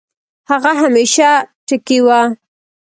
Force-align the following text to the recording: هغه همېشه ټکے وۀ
هغه 0.49 0.71
همېشه 0.81 1.29
ټکے 1.67 1.97
وۀ 2.05 2.19